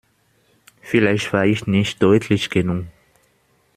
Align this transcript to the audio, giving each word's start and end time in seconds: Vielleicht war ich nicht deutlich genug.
Vielleicht 0.81 1.31
war 1.31 1.45
ich 1.45 1.67
nicht 1.67 2.01
deutlich 2.01 2.49
genug. 2.49 2.87